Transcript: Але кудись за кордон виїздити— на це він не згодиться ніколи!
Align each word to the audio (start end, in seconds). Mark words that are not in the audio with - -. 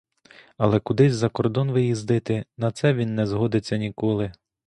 Але 0.57 0.79
кудись 0.79 1.13
за 1.15 1.29
кордон 1.29 1.71
виїздити— 1.71 2.45
на 2.57 2.71
це 2.71 2.93
він 2.93 3.15
не 3.15 3.25
згодиться 3.27 3.77
ніколи! 3.77 4.33